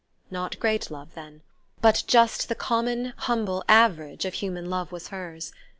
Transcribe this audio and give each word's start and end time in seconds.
Not 0.31 0.59
great 0.59 0.89
love, 0.89 1.13
then... 1.13 1.41
but 1.79 2.03
just 2.07 2.49
the 2.49 2.55
common 2.55 3.13
humble 3.17 3.63
average 3.69 4.25
of 4.25 4.33
human 4.33 4.67
love 4.67 4.91
was 4.91 5.09
hers. 5.09 5.51